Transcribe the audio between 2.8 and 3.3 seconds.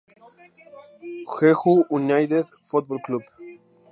Club